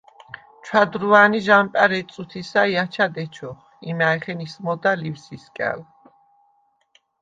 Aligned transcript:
ჩვადრუვან 0.67 1.35
ი 1.39 1.41
ჟ’ანპარ 1.47 1.93
ეჯ 1.99 2.07
წუთისა 2.15 2.61
ი 2.71 2.75
აჩად 2.83 3.13
ეჩოხ, 3.25 3.57
იმა̈ჲხენ 3.89 4.39
ისმოდა 4.45 4.91
ლივსისკა̈ლ. 5.01 5.79